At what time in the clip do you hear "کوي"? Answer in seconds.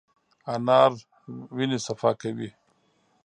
2.21-2.49